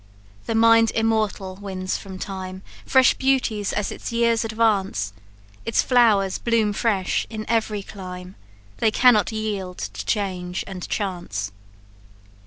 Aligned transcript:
The 0.47 0.55
mind 0.55 0.89
immortal 0.95 1.57
wins 1.61 1.95
from 1.97 2.17
time 2.17 2.63
Fresh 2.87 3.13
beauties 3.19 3.71
as 3.71 3.91
its 3.91 4.11
years 4.11 4.43
advance; 4.43 5.13
Its 5.63 5.83
flowers 5.83 6.39
bloom 6.39 6.73
fresh 6.73 7.27
in 7.29 7.45
every 7.47 7.83
clime 7.83 8.33
They 8.77 8.89
cannot 8.89 9.31
yield 9.31 9.77
to 9.77 10.03
change 10.03 10.63
and 10.65 10.89
chance. 10.89 11.51